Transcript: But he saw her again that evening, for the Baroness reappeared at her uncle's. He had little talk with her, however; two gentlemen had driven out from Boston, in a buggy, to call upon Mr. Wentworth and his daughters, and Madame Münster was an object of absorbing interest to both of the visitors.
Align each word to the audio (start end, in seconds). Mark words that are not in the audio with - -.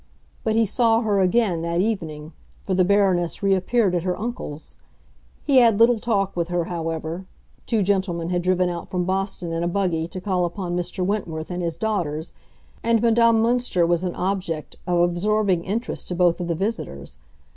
But 0.43 0.55
he 0.55 0.65
saw 0.65 1.01
her 1.01 1.19
again 1.19 1.61
that 1.61 1.79
evening, 1.79 2.33
for 2.63 2.73
the 2.73 2.83
Baroness 2.83 3.43
reappeared 3.43 3.93
at 3.93 4.01
her 4.01 4.19
uncle's. 4.19 4.75
He 5.43 5.57
had 5.57 5.77
little 5.79 5.99
talk 5.99 6.35
with 6.35 6.47
her, 6.47 6.63
however; 6.65 7.27
two 7.67 7.83
gentlemen 7.83 8.31
had 8.31 8.41
driven 8.41 8.67
out 8.67 8.89
from 8.89 9.05
Boston, 9.05 9.53
in 9.53 9.61
a 9.61 9.67
buggy, 9.67 10.07
to 10.07 10.19
call 10.19 10.43
upon 10.45 10.75
Mr. 10.75 11.05
Wentworth 11.05 11.51
and 11.51 11.61
his 11.61 11.77
daughters, 11.77 12.33
and 12.81 12.99
Madame 12.99 13.43
Münster 13.43 13.87
was 13.87 14.03
an 14.03 14.15
object 14.15 14.75
of 14.87 14.97
absorbing 15.01 15.63
interest 15.65 16.07
to 16.07 16.15
both 16.15 16.41
of 16.41 16.47
the 16.47 16.55
visitors. 16.55 17.19